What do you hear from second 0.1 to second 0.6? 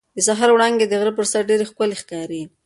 د سهار